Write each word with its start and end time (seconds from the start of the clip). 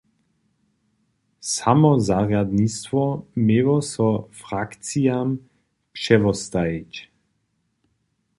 Samozarjadnistwo 1.57 3.25
měło 3.35 3.77
so 3.81 4.09
frakcijam 4.31 5.37
přewostajić. 5.93 7.09